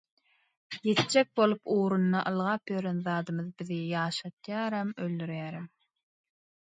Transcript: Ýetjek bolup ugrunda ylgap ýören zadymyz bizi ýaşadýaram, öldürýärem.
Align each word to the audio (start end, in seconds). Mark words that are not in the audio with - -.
Ýetjek 0.91 1.27
bolup 1.39 1.69
ugrunda 1.73 2.23
ylgap 2.31 2.73
ýören 2.75 3.01
zadymyz 3.07 3.45
bizi 3.63 3.77
ýaşadýaram, 3.83 4.95
öldürýärem. 5.05 5.69